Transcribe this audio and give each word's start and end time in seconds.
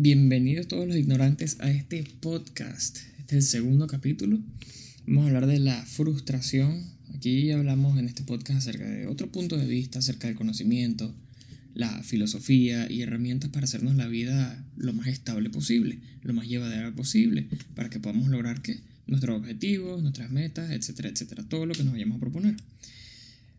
Bienvenidos 0.00 0.68
todos 0.68 0.86
los 0.86 0.96
ignorantes 0.96 1.56
a 1.58 1.72
este 1.72 2.04
podcast. 2.20 2.98
Este 3.18 3.36
es 3.36 3.44
el 3.46 3.50
segundo 3.50 3.88
capítulo. 3.88 4.38
Vamos 5.08 5.24
a 5.24 5.26
hablar 5.26 5.48
de 5.48 5.58
la 5.58 5.84
frustración. 5.86 6.84
Aquí 7.16 7.50
hablamos 7.50 7.98
en 7.98 8.06
este 8.06 8.22
podcast 8.22 8.58
acerca 8.58 8.88
de 8.88 9.08
otro 9.08 9.26
punto 9.32 9.56
de 9.56 9.66
vista, 9.66 9.98
acerca 9.98 10.28
del 10.28 10.36
conocimiento, 10.36 11.12
la 11.74 12.04
filosofía 12.04 12.88
y 12.88 13.02
herramientas 13.02 13.50
para 13.50 13.64
hacernos 13.64 13.96
la 13.96 14.06
vida 14.06 14.64
lo 14.76 14.92
más 14.92 15.08
estable 15.08 15.50
posible, 15.50 15.98
lo 16.22 16.32
más 16.32 16.46
llevadera 16.46 16.94
posible, 16.94 17.48
para 17.74 17.90
que 17.90 17.98
podamos 17.98 18.28
lograr 18.28 18.62
que 18.62 18.78
nuestros 19.08 19.40
objetivos, 19.40 20.00
nuestras 20.00 20.30
metas, 20.30 20.70
etcétera, 20.70 21.08
etcétera, 21.08 21.42
todo 21.48 21.66
lo 21.66 21.74
que 21.74 21.82
nos 21.82 21.94
vayamos 21.94 22.18
a 22.18 22.20
proponer. 22.20 22.54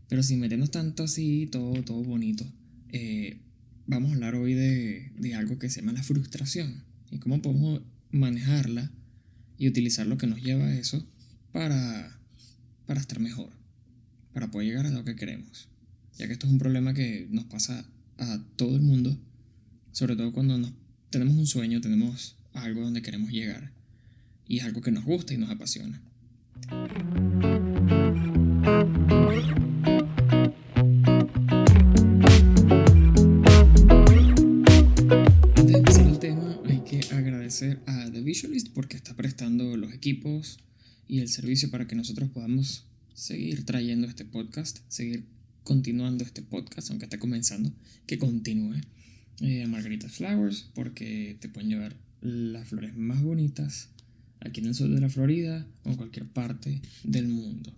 Pero 0.08 0.24
sin 0.24 0.40
meternos 0.40 0.72
tanto 0.72 1.04
así, 1.04 1.50
todo, 1.52 1.84
todo 1.84 2.02
bonito. 2.02 2.50
Eh, 2.94 3.40
vamos 3.90 4.12
a 4.12 4.14
hablar 4.14 4.36
hoy 4.36 4.54
de, 4.54 5.12
de, 5.18 5.34
algo 5.34 5.58
que 5.58 5.70
se 5.70 5.82
llama 5.82 5.94
la 5.94 6.04
frustración 6.04 6.84
y 7.10 7.18
cómo 7.18 7.42
podemos 7.42 7.82
manejarla 8.12 8.92
y 9.58 9.68
utilizar 9.68 10.06
lo 10.06 10.18
que 10.18 10.28
nos 10.28 10.42
lleva 10.42 10.66
a 10.66 10.76
eso 10.76 11.06
para, 11.52 12.20
para 12.86 13.00
estar 13.00 13.20
mejor, 13.20 13.50
para 14.32 14.52
poder 14.52 14.68
llegar 14.68 14.86
a 14.86 14.92
lo 14.92 15.04
que 15.04 15.16
queremos. 15.16 15.68
Ya 16.18 16.28
que 16.28 16.34
esto 16.34 16.46
es 16.46 16.54
un 16.54 16.60
problema 16.60 16.94
que 16.94 17.28
nos 17.32 17.46
pasa 17.46 17.84
a 18.20 18.44
todo 18.56 18.76
el 18.76 18.84
mundo, 18.84 19.18
sobre 19.92 20.16
todo 20.16 20.32
cuando 20.34 20.58
nos, 20.58 20.72
tenemos 21.10 21.36
un 21.36 21.48
sueño, 21.48 21.82
tenemos 21.82 22.36
algo 22.54 22.82
donde 22.82 23.02
queremos 23.02 23.32
llegar 23.32 23.72
y 24.48 24.60
es 24.60 24.66
algo 24.66 24.82
que 24.82 24.92
nos 24.92 25.04
gusta 25.04 25.34
y 25.34 25.38
nos 25.38 25.50
apasiona. 25.50 26.00
Porque 38.74 38.98
está 38.98 39.16
prestando 39.16 39.78
los 39.78 39.94
equipos 39.94 40.60
y 41.08 41.20
el 41.20 41.30
servicio 41.30 41.70
para 41.72 41.88
que 41.88 41.96
nosotros 41.96 42.30
podamos 42.30 42.86
seguir 43.14 43.66
trayendo 43.66 44.08
este 44.08 44.26
podcast, 44.26 44.80
seguir 44.88 45.26
continuando 45.64 46.24
este 46.24 46.42
podcast, 46.42 46.90
aunque 46.90 47.06
esté 47.06 47.20
comenzando, 47.20 47.72
que 48.06 48.18
continúe. 48.18 48.82
Eh, 49.42 49.68
Margarita 49.68 50.10
Flowers 50.10 50.70
porque 50.74 51.38
te 51.40 51.48
pueden 51.48 51.70
llevar 51.70 51.96
las 52.22 52.68
flores 52.68 52.96
más 52.98 53.24
bonitas 53.24 53.90
aquí 54.42 54.60
en 54.60 54.68
el 54.68 54.76
sur 54.76 54.90
de 54.90 55.00
la 55.00 55.10
Florida 55.10 55.66
o 55.84 55.92
en 55.92 55.96
cualquier 55.96 56.28
parte 56.28 56.82
del 57.04 57.28
mundo. 57.28 57.74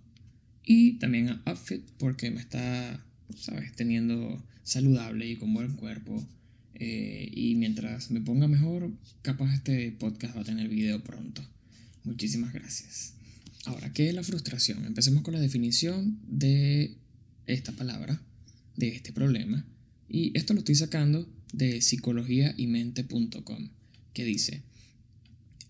Y 0.64 0.94
también 0.98 1.28
a 1.28 1.42
Outfit 1.46 1.82
porque 1.98 2.30
me 2.30 2.40
está, 2.40 3.04
sabes, 3.36 3.72
teniendo 3.74 4.42
saludable 4.62 5.28
y 5.28 5.36
con 5.36 5.54
buen 5.54 5.74
cuerpo 5.74 6.24
eh, 6.74 7.30
y 7.32 7.54
mientras 7.56 8.10
me 8.10 8.20
ponga 8.20 8.48
mejor, 8.48 8.90
capaz 9.22 9.54
este 9.54 9.92
podcast 9.92 10.36
va 10.36 10.40
a 10.40 10.44
tener 10.44 10.68
video 10.68 11.02
pronto. 11.02 11.42
Muchísimas 12.04 12.52
gracias. 12.52 13.14
Ahora, 13.64 13.92
¿qué 13.92 14.08
es 14.08 14.14
la 14.14 14.24
frustración? 14.24 14.84
Empecemos 14.84 15.22
con 15.22 15.34
la 15.34 15.40
definición 15.40 16.18
de 16.26 16.96
esta 17.46 17.72
palabra, 17.72 18.20
de 18.76 18.88
este 18.88 19.12
problema. 19.12 19.64
Y 20.08 20.36
esto 20.36 20.54
lo 20.54 20.60
estoy 20.60 20.74
sacando 20.74 21.28
de 21.52 21.80
psicologiaymente.com, 21.80 23.68
que 24.12 24.24
dice, 24.24 24.62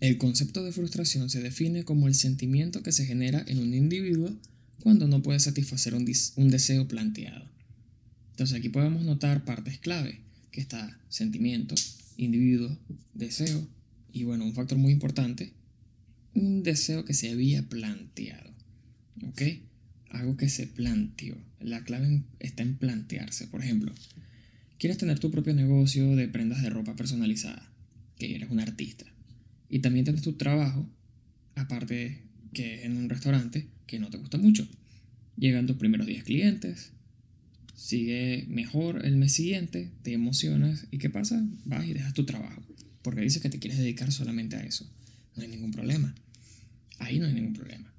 el 0.00 0.18
concepto 0.18 0.64
de 0.64 0.72
frustración 0.72 1.28
se 1.28 1.42
define 1.42 1.84
como 1.84 2.08
el 2.08 2.14
sentimiento 2.14 2.82
que 2.82 2.92
se 2.92 3.06
genera 3.06 3.44
en 3.46 3.58
un 3.58 3.74
individuo 3.74 4.34
cuando 4.80 5.06
no 5.06 5.22
puede 5.22 5.38
satisfacer 5.38 5.94
un, 5.94 6.10
un 6.36 6.50
deseo 6.50 6.88
planteado. 6.88 7.46
Entonces 8.30 8.56
aquí 8.56 8.68
podemos 8.68 9.04
notar 9.04 9.44
partes 9.44 9.78
clave 9.78 10.22
que 10.52 10.60
está 10.60 11.00
sentimiento, 11.08 11.74
individuo, 12.16 12.78
deseo 13.14 13.66
y 14.12 14.24
bueno, 14.24 14.44
un 14.44 14.54
factor 14.54 14.78
muy 14.78 14.92
importante, 14.92 15.54
un 16.34 16.62
deseo 16.62 17.04
que 17.04 17.14
se 17.14 17.30
había 17.30 17.68
planteado. 17.68 18.52
¿Ok? 19.26 19.42
Algo 20.10 20.36
que 20.36 20.48
se 20.48 20.66
planteó. 20.66 21.36
La 21.60 21.84
clave 21.84 22.22
está 22.38 22.62
en 22.62 22.76
plantearse. 22.76 23.46
Por 23.46 23.62
ejemplo, 23.62 23.92
quieres 24.78 24.98
tener 24.98 25.18
tu 25.18 25.30
propio 25.30 25.54
negocio 25.54 26.14
de 26.16 26.28
prendas 26.28 26.62
de 26.62 26.70
ropa 26.70 26.94
personalizada, 26.94 27.72
que 28.18 28.34
eres 28.34 28.50
un 28.50 28.60
artista. 28.60 29.06
Y 29.70 29.78
también 29.78 30.04
tienes 30.04 30.22
tu 30.22 30.34
trabajo, 30.34 30.86
aparte 31.54 32.22
que 32.52 32.84
en 32.84 32.96
un 32.98 33.08
restaurante, 33.08 33.68
que 33.86 33.98
no 33.98 34.10
te 34.10 34.18
gusta 34.18 34.36
mucho. 34.36 34.68
Llegan 35.38 35.66
tus 35.66 35.76
primeros 35.76 36.06
10 36.06 36.24
clientes, 36.24 36.92
sigue 37.74 38.46
mejor 38.48 39.04
el 39.04 39.16
mes 39.16 39.32
siguiente, 39.32 39.90
te 40.02 40.12
emocionas 40.12 40.86
y 40.90 40.98
¿qué 40.98 41.10
pasa? 41.10 41.44
Vas 41.64 41.86
y 41.86 41.92
dejas 41.92 42.14
tu 42.14 42.24
trabajo, 42.24 42.62
porque 43.02 43.20
dices 43.22 43.42
que 43.42 43.50
te 43.50 43.58
quieres 43.58 43.78
dedicar 43.78 44.12
solamente 44.12 44.56
a 44.56 44.60
eso. 44.60 44.88
No 45.36 45.42
hay 45.42 45.48
ningún 45.48 45.72
problema. 45.72 46.14
Ahí 46.98 47.18
no 47.18 47.26
hay 47.26 47.34
ningún 47.34 47.54
problema. 47.54 47.92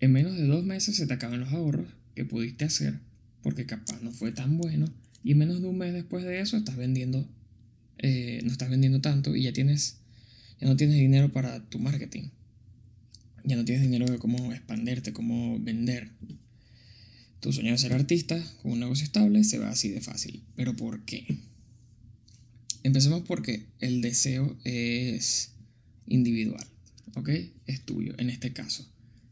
En 0.00 0.12
menos 0.12 0.36
de 0.36 0.46
dos 0.46 0.64
meses 0.64 0.96
se 0.96 1.06
te 1.06 1.14
acaban 1.14 1.40
los 1.40 1.52
ahorros 1.52 1.86
que 2.14 2.24
pudiste 2.24 2.64
hacer, 2.64 2.98
porque 3.42 3.66
capaz 3.66 4.02
no 4.02 4.10
fue 4.10 4.32
tan 4.32 4.58
bueno, 4.58 4.92
y 5.24 5.32
en 5.32 5.38
menos 5.38 5.60
de 5.60 5.68
un 5.68 5.78
mes 5.78 5.92
después 5.92 6.24
de 6.24 6.40
eso 6.40 6.56
estás 6.56 6.76
vendiendo, 6.76 7.28
eh, 7.98 8.40
no 8.44 8.50
estás 8.50 8.70
vendiendo 8.70 9.00
tanto 9.00 9.36
y 9.36 9.42
ya 9.42 9.52
tienes, 9.52 9.98
ya 10.60 10.66
no 10.66 10.76
tienes 10.76 10.96
dinero 10.96 11.32
para 11.32 11.64
tu 11.68 11.78
marketing. 11.78 12.30
Ya 13.44 13.56
no 13.56 13.64
tienes 13.64 13.82
dinero 13.82 14.06
de 14.06 14.18
cómo 14.18 14.52
expanderte, 14.52 15.12
cómo 15.12 15.58
vender. 15.58 16.10
Tu 17.42 17.52
sueño 17.52 17.72
de 17.72 17.78
ser 17.78 17.92
artista 17.92 18.40
con 18.62 18.70
un 18.70 18.78
negocio 18.78 19.04
estable 19.04 19.42
se 19.42 19.58
va 19.58 19.68
así 19.68 19.88
de 19.88 20.00
fácil. 20.00 20.44
¿Pero 20.54 20.76
por 20.76 21.04
qué? 21.04 21.26
Empecemos 22.84 23.22
porque 23.22 23.66
el 23.80 24.00
deseo 24.00 24.56
es 24.62 25.50
individual, 26.06 26.64
¿ok? 27.16 27.30
Es 27.66 27.80
tuyo, 27.80 28.14
en 28.18 28.30
este 28.30 28.52
caso. 28.52 28.88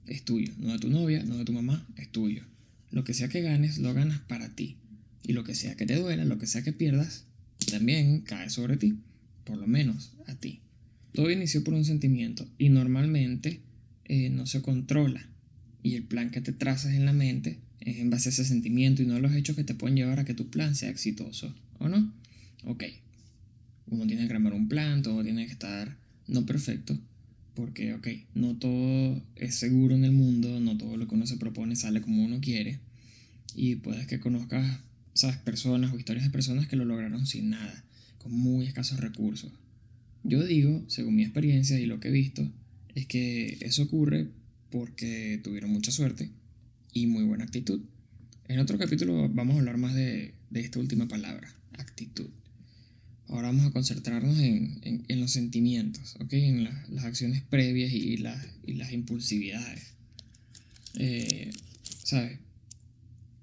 Es 0.06 0.24
tuyo, 0.24 0.52
no 0.58 0.72
de 0.72 0.80
tu 0.80 0.90
novia, 0.90 1.22
no 1.22 1.38
de 1.38 1.44
tu 1.44 1.52
mamá, 1.52 1.86
es 1.96 2.10
tuyo. 2.10 2.42
Lo 2.90 3.04
que 3.04 3.14
sea 3.14 3.28
que 3.28 3.42
ganes, 3.42 3.78
lo 3.78 3.94
ganas 3.94 4.18
para 4.22 4.56
ti. 4.56 4.78
Y 5.22 5.32
lo 5.32 5.44
que 5.44 5.54
sea 5.54 5.76
que 5.76 5.86
te 5.86 5.94
duela, 5.94 6.24
lo 6.24 6.38
que 6.38 6.48
sea 6.48 6.62
que 6.62 6.72
pierdas, 6.72 7.26
también 7.70 8.22
cae 8.22 8.50
sobre 8.50 8.76
ti, 8.76 8.98
por 9.44 9.56
lo 9.56 9.68
menos 9.68 10.14
a 10.26 10.34
ti. 10.34 10.62
Todo 11.12 11.30
inició 11.30 11.62
por 11.62 11.74
un 11.74 11.84
sentimiento 11.84 12.48
y 12.58 12.70
normalmente 12.70 13.60
eh, 14.06 14.30
no 14.30 14.46
se 14.46 14.62
controla. 14.62 15.28
Y 15.84 15.94
el 15.94 16.02
plan 16.02 16.32
que 16.32 16.40
te 16.40 16.52
trazas 16.52 16.94
en 16.94 17.04
la 17.04 17.12
mente 17.12 17.60
en 17.80 18.10
base 18.10 18.28
a 18.28 18.32
ese 18.32 18.44
sentimiento 18.44 19.02
y 19.02 19.06
no 19.06 19.16
a 19.16 19.20
los 19.20 19.34
hechos 19.34 19.56
que 19.56 19.64
te 19.64 19.74
pueden 19.74 19.96
llevar 19.96 20.20
a 20.20 20.24
que 20.24 20.34
tu 20.34 20.48
plan 20.50 20.74
sea 20.74 20.90
exitoso, 20.90 21.54
¿o 21.78 21.88
no? 21.88 22.12
Ok, 22.64 22.84
uno 23.86 24.06
tiene 24.06 24.26
que 24.26 24.32
armar 24.34 24.52
un 24.52 24.68
plan, 24.68 25.02
todo 25.02 25.22
tiene 25.22 25.46
que 25.46 25.52
estar 25.52 25.96
no 26.28 26.44
perfecto, 26.46 26.98
porque, 27.54 27.94
ok, 27.94 28.08
no 28.34 28.56
todo 28.56 29.22
es 29.36 29.54
seguro 29.54 29.94
en 29.94 30.04
el 30.04 30.12
mundo, 30.12 30.60
no 30.60 30.76
todo 30.76 30.96
lo 30.96 31.08
que 31.08 31.14
uno 31.14 31.26
se 31.26 31.38
propone 31.38 31.74
sale 31.74 32.00
como 32.02 32.24
uno 32.24 32.40
quiere, 32.40 32.78
y 33.54 33.76
puedes 33.76 34.06
que 34.06 34.20
conozcas, 34.20 34.80
sabes, 35.14 35.38
personas 35.38 35.92
o 35.92 35.98
historias 35.98 36.24
de 36.24 36.30
personas 36.30 36.68
que 36.68 36.76
lo 36.76 36.84
lograron 36.84 37.26
sin 37.26 37.50
nada, 37.50 37.84
con 38.18 38.32
muy 38.32 38.66
escasos 38.66 39.00
recursos. 39.00 39.50
Yo 40.22 40.44
digo, 40.44 40.84
según 40.88 41.16
mi 41.16 41.22
experiencia 41.22 41.80
y 41.80 41.86
lo 41.86 41.98
que 41.98 42.08
he 42.08 42.12
visto, 42.12 42.46
es 42.94 43.06
que 43.06 43.56
eso 43.62 43.84
ocurre 43.84 44.28
porque 44.70 45.40
tuvieron 45.42 45.70
mucha 45.70 45.90
suerte 45.90 46.30
y 46.92 47.06
muy 47.06 47.24
buena 47.24 47.44
actitud. 47.44 47.80
En 48.48 48.58
otro 48.58 48.78
capítulo 48.78 49.28
vamos 49.28 49.56
a 49.56 49.58
hablar 49.60 49.76
más 49.76 49.94
de, 49.94 50.34
esta 50.54 50.78
última 50.78 51.06
palabra, 51.06 51.54
actitud. 51.78 52.28
Ahora 53.28 53.48
vamos 53.48 53.66
a 53.66 53.70
concentrarnos 53.70 54.38
en, 54.40 55.04
los 55.08 55.30
sentimientos, 55.30 56.16
en 56.30 56.64
las 56.64 57.04
acciones 57.04 57.42
previas 57.42 57.92
y, 57.92 58.16
las 58.16 58.92
impulsividades. 58.92 59.94
Eh, 60.94 61.52
¿Sabes? 62.02 62.38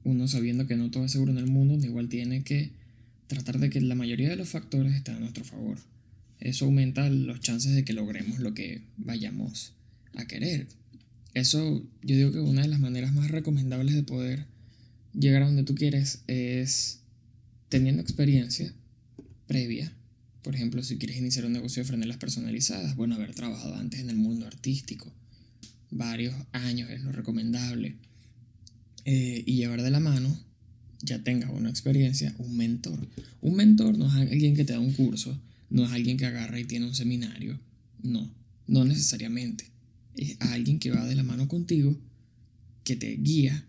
Uno 0.04 0.28
sabiendo 0.28 0.68
que 0.68 0.76
no 0.76 0.92
todo 0.92 1.06
es 1.06 1.12
seguro 1.12 1.32
en 1.32 1.38
el 1.38 1.48
mundo, 1.48 1.86
igual 1.86 2.10
tiene 2.10 2.44
que 2.44 2.72
tratar 3.28 3.60
de 3.60 3.70
que 3.70 3.80
la 3.80 3.96
mayoría 3.96 4.30
de 4.30 4.36
los 4.36 4.50
factores 4.50 4.94
estén 4.96 5.16
a 5.16 5.20
nuestro 5.20 5.44
favor. 5.46 5.78
Eso 6.40 6.66
aumenta 6.66 7.10
los 7.10 7.40
chances 7.40 7.74
de 7.74 7.84
que 7.84 7.94
logremos 7.94 8.40
lo 8.40 8.54
que 8.54 8.82
vayamos 8.98 9.74
a 10.16 10.26
querer. 10.26 10.68
Eso 11.38 11.84
yo 12.02 12.16
digo 12.16 12.32
que 12.32 12.40
una 12.40 12.64
de 12.64 12.68
las 12.68 12.80
maneras 12.80 13.14
más 13.14 13.30
recomendables 13.30 13.94
de 13.94 14.02
poder 14.02 14.48
llegar 15.14 15.44
a 15.44 15.46
donde 15.46 15.62
tú 15.62 15.76
quieres 15.76 16.24
es 16.26 17.02
teniendo 17.70 18.02
experiencia 18.02 18.74
previa. 19.46 19.94
Por 20.42 20.56
ejemplo, 20.56 20.82
si 20.82 20.98
quieres 20.98 21.18
iniciar 21.18 21.46
un 21.46 21.54
negocio 21.54 21.84
de 21.84 21.88
franelas 21.88 22.18
personalizadas, 22.18 22.96
bueno, 22.96 23.14
haber 23.14 23.36
trabajado 23.36 23.76
antes 23.76 24.00
en 24.00 24.10
el 24.10 24.16
mundo 24.16 24.48
artístico. 24.48 25.14
Varios 25.92 26.34
años 26.54 26.90
es 26.90 27.04
lo 27.04 27.12
recomendable. 27.12 27.98
Eh, 29.06 29.44
y 29.46 29.58
llevar 29.58 29.84
de 29.84 29.92
la 29.92 30.00
mano, 30.00 30.36
ya 31.04 31.24
tengas 31.24 31.52
una 31.52 31.70
experiencia, 31.70 32.34
un 32.40 32.58
mentor. 32.58 33.08
Un 33.42 33.54
mentor 33.54 33.96
no 33.96 34.08
es 34.08 34.16
alguien 34.16 34.56
que 34.56 34.66
te 34.66 34.74
da 34.74 34.80
un 34.80 34.94
curso, 34.94 35.40
no 35.70 35.86
es 35.86 35.92
alguien 35.92 36.18
que 36.18 36.26
agarra 36.26 36.60
y 36.60 36.66
tiene 36.66 36.88
un 36.88 36.96
seminario. 36.96 37.60
No, 38.02 38.28
no 38.66 38.86
necesariamente 38.86 39.77
es 40.18 40.38
alguien 40.42 40.80
que 40.80 40.92
va 40.92 41.06
de 41.06 41.16
la 41.16 41.24
mano 41.24 41.48
contigo, 41.48 41.98
que 42.84 42.96
te 42.96 43.16
guía, 43.16 43.66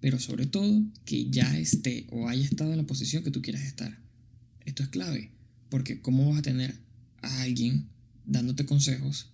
pero 0.00 0.18
sobre 0.18 0.46
todo 0.46 0.82
que 1.04 1.30
ya 1.30 1.58
esté 1.58 2.06
o 2.10 2.28
haya 2.28 2.44
estado 2.44 2.72
en 2.72 2.78
la 2.78 2.86
posición 2.86 3.22
que 3.22 3.30
tú 3.30 3.42
quieras 3.42 3.62
estar. 3.62 3.98
Esto 4.64 4.82
es 4.82 4.88
clave, 4.88 5.30
porque 5.68 6.00
¿cómo 6.00 6.28
vas 6.30 6.38
a 6.38 6.42
tener 6.42 6.74
a 7.22 7.42
alguien 7.42 7.88
dándote 8.24 8.64
consejos 8.64 9.30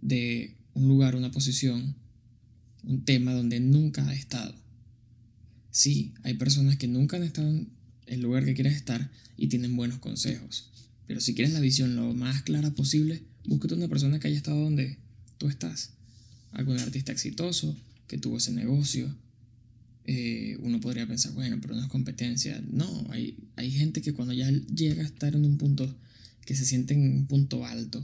de 0.00 0.56
un 0.74 0.88
lugar, 0.88 1.16
una 1.16 1.30
posición, 1.30 1.96
un 2.84 3.04
tema 3.04 3.32
donde 3.32 3.60
nunca 3.60 4.08
has 4.08 4.16
estado. 4.16 4.54
Sí, 5.70 6.14
hay 6.22 6.34
personas 6.34 6.76
que 6.76 6.88
nunca 6.88 7.16
han 7.16 7.24
estado 7.24 7.48
en 7.48 7.70
el 8.06 8.20
lugar 8.20 8.44
que 8.44 8.54
quieres 8.54 8.76
estar 8.76 9.10
y 9.36 9.48
tienen 9.48 9.76
buenos 9.76 9.98
consejos. 9.98 10.70
Pero 11.06 11.20
si 11.20 11.34
quieres 11.34 11.52
la 11.52 11.60
visión 11.60 11.96
lo 11.96 12.14
más 12.14 12.42
clara 12.42 12.70
posible, 12.70 13.22
búscate 13.44 13.74
una 13.74 13.88
persona 13.88 14.18
que 14.18 14.28
haya 14.28 14.36
estado 14.36 14.62
donde 14.62 14.98
tú 15.36 15.48
estás. 15.48 15.94
Algún 16.52 16.78
artista 16.78 17.12
exitoso 17.12 17.76
que 18.06 18.18
tuvo 18.18 18.38
ese 18.38 18.52
negocio. 18.52 19.14
Eh, 20.04 20.56
uno 20.60 20.80
podría 20.80 21.06
pensar, 21.06 21.32
bueno, 21.32 21.58
pero 21.60 21.74
no 21.74 21.82
es 21.82 21.88
competencia. 21.88 22.62
No, 22.70 23.06
hay, 23.10 23.36
hay 23.56 23.70
gente 23.70 24.00
que 24.00 24.14
cuando 24.14 24.32
ya 24.32 24.50
llega 24.50 25.02
a 25.02 25.06
estar 25.06 25.34
en 25.34 25.44
un 25.44 25.58
punto 25.58 25.94
que 26.48 26.54
se 26.54 26.64
siente 26.64 26.94
en 26.94 27.02
un 27.02 27.26
punto 27.26 27.66
alto, 27.66 28.02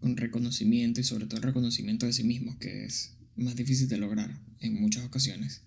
con 0.00 0.16
reconocimiento 0.16 1.00
y 1.00 1.04
sobre 1.04 1.26
todo 1.26 1.40
reconocimiento 1.40 2.06
de 2.06 2.14
sí 2.14 2.24
mismos, 2.24 2.56
que 2.56 2.84
es 2.84 3.12
más 3.36 3.56
difícil 3.56 3.88
de 3.88 3.98
lograr 3.98 4.38
en 4.60 4.80
muchas 4.80 5.04
ocasiones, 5.04 5.60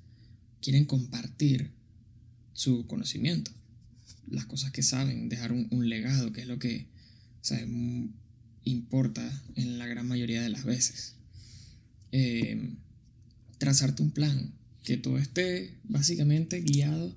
quieren 0.61 0.85
compartir 0.85 1.71
su 2.53 2.87
conocimiento, 2.87 3.51
las 4.29 4.45
cosas 4.45 4.71
que 4.71 4.81
saben, 4.81 5.29
dejar 5.29 5.51
un, 5.51 5.89
legado, 5.89 6.33
que 6.33 6.41
es 6.41 6.47
lo 6.47 6.57
que 6.59 6.87
importa 8.63 9.43
en 9.55 9.77
la 9.77 9.85
gran 9.85 10.07
mayoría 10.07 10.41
de 10.41 10.49
las 10.49 10.65
veces. 10.65 11.16
Eh, 12.11 12.73
trazarte 13.57 14.03
un 14.03 14.11
plan, 14.11 14.53
que 14.83 14.97
todo 14.97 15.17
esté 15.17 15.71
básicamente 15.83 16.61
guiado 16.61 17.15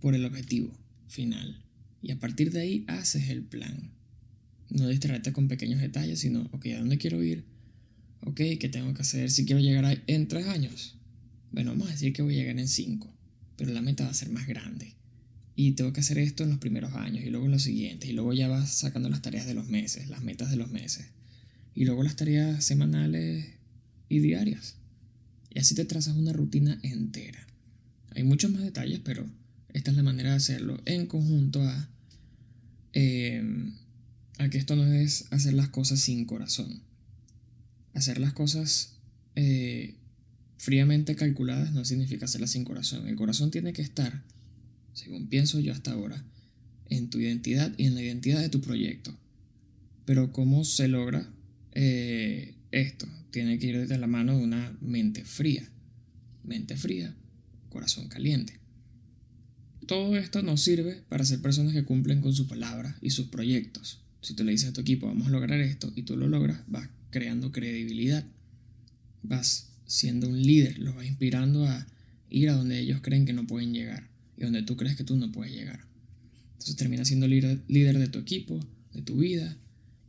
por 0.00 0.14
el 0.14 0.24
objetivo 0.24 0.72
final. 1.08 1.62
Y 2.02 2.12
a 2.12 2.18
partir 2.18 2.52
de 2.52 2.60
ahí 2.60 2.84
haces 2.88 3.28
el 3.28 3.42
plan. 3.42 3.90
No 4.70 4.88
distraerte 4.88 5.32
con 5.32 5.48
pequeños 5.48 5.80
detalles, 5.80 6.20
sino, 6.20 6.48
ok, 6.52 6.66
¿a 6.66 6.78
dónde 6.78 6.98
quiero 6.98 7.22
ir? 7.22 7.44
Ok, 8.22 8.36
¿qué 8.60 8.68
tengo 8.70 8.94
que 8.94 9.02
hacer 9.02 9.30
si 9.30 9.44
quiero 9.44 9.60
llegar 9.60 9.84
ahí 9.84 10.02
en 10.06 10.28
tres 10.28 10.46
años? 10.46 10.96
Bueno, 11.50 11.70
vamos 11.72 11.88
a 11.88 11.92
decir 11.92 12.12
que 12.12 12.22
voy 12.22 12.34
a 12.34 12.38
llegar 12.38 12.58
en 12.58 12.68
cinco, 12.68 13.12
pero 13.56 13.72
la 13.72 13.82
meta 13.82 14.04
va 14.04 14.10
a 14.10 14.14
ser 14.14 14.30
más 14.30 14.46
grande. 14.46 14.94
Y 15.56 15.72
tengo 15.72 15.92
que 15.92 16.00
hacer 16.00 16.18
esto 16.18 16.44
en 16.44 16.50
los 16.50 16.58
primeros 16.58 16.94
años 16.94 17.24
y 17.24 17.30
luego 17.30 17.46
en 17.46 17.52
los 17.52 17.62
siguientes. 17.62 18.08
Y 18.08 18.12
luego 18.12 18.32
ya 18.32 18.48
vas 18.48 18.72
sacando 18.72 19.08
las 19.08 19.20
tareas 19.20 19.46
de 19.46 19.54
los 19.54 19.68
meses, 19.68 20.08
las 20.08 20.22
metas 20.22 20.50
de 20.50 20.56
los 20.56 20.70
meses. 20.70 21.06
Y 21.74 21.84
luego 21.84 22.02
las 22.02 22.16
tareas 22.16 22.64
semanales 22.64 23.59
y 24.10 24.18
diarias. 24.18 24.74
Y 25.48 25.60
así 25.60 25.74
te 25.74 25.86
trazas 25.86 26.16
una 26.16 26.34
rutina 26.34 26.78
entera. 26.82 27.46
Hay 28.10 28.24
muchos 28.24 28.50
más 28.50 28.62
detalles, 28.62 29.00
pero 29.02 29.24
esta 29.72 29.92
es 29.92 29.96
la 29.96 30.02
manera 30.02 30.30
de 30.30 30.36
hacerlo 30.36 30.78
en 30.84 31.06
conjunto 31.06 31.62
a, 31.62 31.88
em, 32.92 33.72
a 34.38 34.50
que 34.50 34.58
esto 34.58 34.76
no 34.76 34.92
es 34.92 35.26
hacer 35.30 35.54
las 35.54 35.68
cosas 35.68 36.00
sin 36.00 36.26
corazón. 36.26 36.82
Hacer 37.94 38.20
las 38.20 38.32
cosas 38.32 38.96
eh, 39.36 39.94
fríamente 40.58 41.14
calculadas 41.14 41.72
no 41.72 41.84
significa 41.84 42.24
hacerlas 42.24 42.50
sin 42.50 42.64
corazón. 42.64 43.08
El 43.08 43.16
corazón 43.16 43.50
tiene 43.50 43.72
que 43.72 43.82
estar, 43.82 44.22
según 44.92 45.28
pienso 45.28 45.60
yo 45.60 45.72
hasta 45.72 45.92
ahora, 45.92 46.24
en 46.88 47.10
tu 47.10 47.20
identidad 47.20 47.72
y 47.78 47.86
en 47.86 47.94
la 47.94 48.02
identidad 48.02 48.40
de 48.40 48.48
tu 48.48 48.60
proyecto. 48.60 49.16
Pero 50.04 50.32
¿cómo 50.32 50.64
se 50.64 50.88
logra 50.88 51.32
eh, 51.72 52.54
esto? 52.72 53.06
Tiene 53.30 53.58
que 53.58 53.66
ir 53.66 53.88
de 53.88 53.98
la 53.98 54.06
mano 54.06 54.36
de 54.36 54.44
una 54.44 54.76
mente 54.80 55.24
fría. 55.24 55.68
Mente 56.44 56.76
fría, 56.76 57.14
corazón 57.68 58.08
caliente. 58.08 58.58
Todo 59.86 60.16
esto 60.16 60.42
nos 60.42 60.60
sirve 60.62 61.02
para 61.08 61.24
ser 61.24 61.40
personas 61.40 61.72
que 61.72 61.84
cumplen 61.84 62.20
con 62.20 62.32
su 62.32 62.46
palabra 62.46 62.96
y 63.00 63.10
sus 63.10 63.26
proyectos. 63.26 64.00
Si 64.20 64.34
tú 64.34 64.44
le 64.44 64.52
dices 64.52 64.70
a 64.70 64.72
tu 64.72 64.82
equipo, 64.82 65.06
vamos 65.06 65.28
a 65.28 65.30
lograr 65.30 65.60
esto, 65.60 65.92
y 65.96 66.02
tú 66.02 66.16
lo 66.16 66.28
logras, 66.28 66.60
vas 66.68 66.88
creando 67.10 67.52
credibilidad. 67.52 68.24
Vas 69.22 69.70
siendo 69.86 70.28
un 70.28 70.40
líder, 70.40 70.78
los 70.78 70.94
vas 70.94 71.06
inspirando 71.06 71.66
a 71.66 71.86
ir 72.30 72.48
a 72.48 72.54
donde 72.54 72.78
ellos 72.78 73.00
creen 73.02 73.26
que 73.26 73.32
no 73.32 73.46
pueden 73.46 73.74
llegar 73.74 74.08
y 74.36 74.44
donde 74.44 74.62
tú 74.62 74.76
crees 74.76 74.96
que 74.96 75.04
tú 75.04 75.16
no 75.16 75.30
puedes 75.32 75.52
llegar. 75.52 75.84
Entonces 76.52 76.76
terminas 76.76 77.08
siendo 77.08 77.26
líder, 77.26 77.60
líder 77.68 77.98
de 77.98 78.08
tu 78.08 78.18
equipo, 78.18 78.58
de 78.94 79.02
tu 79.02 79.16
vida. 79.16 79.56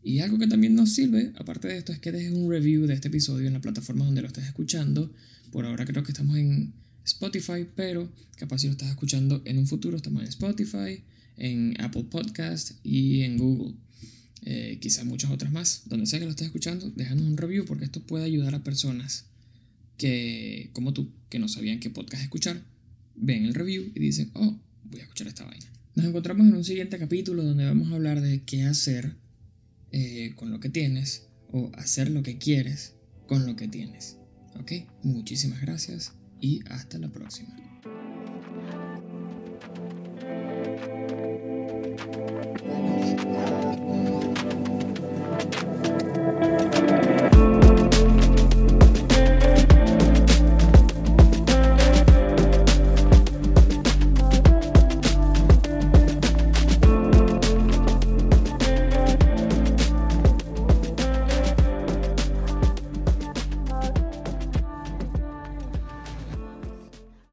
Y 0.03 0.19
algo 0.19 0.39
que 0.39 0.47
también 0.47 0.75
nos 0.75 0.93
sirve, 0.93 1.31
aparte 1.35 1.67
de 1.67 1.77
esto, 1.77 1.91
es 1.91 1.99
que 1.99 2.11
dejes 2.11 2.31
un 2.31 2.49
review 2.49 2.87
de 2.87 2.93
este 2.93 3.09
episodio 3.09 3.47
en 3.47 3.53
la 3.53 3.61
plataforma 3.61 4.05
donde 4.05 4.21
lo 4.21 4.27
estés 4.27 4.45
escuchando. 4.45 5.13
Por 5.51 5.65
ahora 5.65 5.85
creo 5.85 6.03
que 6.03 6.11
estamos 6.11 6.37
en 6.37 6.73
Spotify, 7.05 7.67
pero 7.75 8.11
capaz 8.37 8.59
si 8.59 8.67
lo 8.67 8.71
estás 8.71 8.89
escuchando 8.89 9.41
en 9.45 9.57
un 9.57 9.67
futuro, 9.67 9.97
estamos 9.97 10.23
en 10.23 10.29
Spotify, 10.29 11.03
en 11.37 11.79
Apple 11.79 12.05
Podcast 12.09 12.71
y 12.83 13.21
en 13.21 13.37
Google. 13.37 13.75
Eh, 14.43 14.79
quizás 14.81 15.05
muchas 15.05 15.29
otras 15.29 15.51
más. 15.51 15.83
Donde 15.85 16.07
sea 16.07 16.19
que 16.19 16.25
lo 16.25 16.31
estés 16.31 16.47
escuchando, 16.47 16.91
déjanos 16.95 17.25
un 17.25 17.37
review 17.37 17.65
porque 17.65 17.85
esto 17.85 18.01
puede 18.01 18.25
ayudar 18.25 18.55
a 18.55 18.63
personas 18.63 19.25
que, 19.97 20.71
como 20.73 20.93
tú, 20.93 21.11
que 21.29 21.37
no 21.37 21.47
sabían 21.47 21.79
qué 21.79 21.91
podcast 21.91 22.23
escuchar, 22.23 22.63
ven 23.15 23.45
el 23.45 23.53
review 23.53 23.91
y 23.93 23.99
dicen, 23.99 24.31
oh, 24.33 24.59
voy 24.85 24.99
a 24.99 25.03
escuchar 25.03 25.27
esta 25.27 25.45
vaina. 25.45 25.67
Nos 25.95 26.05
encontramos 26.07 26.47
en 26.47 26.55
un 26.55 26.63
siguiente 26.63 26.97
capítulo 26.97 27.43
donde 27.43 27.65
vamos 27.65 27.91
a 27.91 27.95
hablar 27.95 28.21
de 28.21 28.41
qué 28.43 28.63
hacer 28.63 29.15
eh, 29.91 30.33
con 30.35 30.51
lo 30.51 30.59
que 30.59 30.69
tienes 30.69 31.27
o 31.51 31.71
hacer 31.75 32.09
lo 32.09 32.23
que 32.23 32.37
quieres 32.37 32.95
con 33.27 33.45
lo 33.45 33.55
que 33.55 33.67
tienes. 33.67 34.17
¿Ok? 34.59 34.71
Muchísimas 35.03 35.61
gracias 35.61 36.13
y 36.39 36.61
hasta 36.67 36.97
la 36.97 37.09
próxima. 37.09 37.55